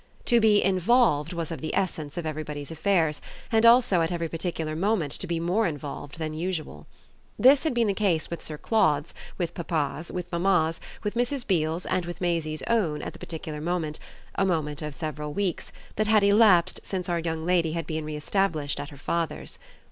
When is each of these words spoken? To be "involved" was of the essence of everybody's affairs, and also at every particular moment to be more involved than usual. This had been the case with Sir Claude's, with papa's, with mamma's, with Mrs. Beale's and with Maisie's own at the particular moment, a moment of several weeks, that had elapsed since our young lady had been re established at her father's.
To 0.25 0.39
be 0.39 0.63
"involved" 0.63 1.31
was 1.31 1.51
of 1.51 1.61
the 1.61 1.75
essence 1.75 2.17
of 2.17 2.25
everybody's 2.25 2.71
affairs, 2.71 3.21
and 3.51 3.67
also 3.67 4.01
at 4.01 4.11
every 4.11 4.27
particular 4.27 4.75
moment 4.75 5.11
to 5.11 5.27
be 5.27 5.39
more 5.39 5.67
involved 5.67 6.17
than 6.17 6.33
usual. 6.33 6.87
This 7.37 7.65
had 7.65 7.75
been 7.75 7.85
the 7.85 7.93
case 7.93 8.27
with 8.27 8.41
Sir 8.41 8.57
Claude's, 8.57 9.13
with 9.37 9.53
papa's, 9.53 10.11
with 10.11 10.25
mamma's, 10.31 10.81
with 11.03 11.13
Mrs. 11.13 11.45
Beale's 11.45 11.85
and 11.85 12.07
with 12.07 12.19
Maisie's 12.19 12.63
own 12.63 13.03
at 13.03 13.13
the 13.13 13.19
particular 13.19 13.61
moment, 13.61 13.99
a 14.33 14.43
moment 14.43 14.81
of 14.81 14.95
several 14.95 15.33
weeks, 15.33 15.71
that 15.97 16.07
had 16.07 16.23
elapsed 16.23 16.79
since 16.81 17.07
our 17.07 17.19
young 17.19 17.45
lady 17.45 17.73
had 17.73 17.85
been 17.85 18.03
re 18.03 18.15
established 18.15 18.79
at 18.79 18.89
her 18.89 18.97
father's. 18.97 19.59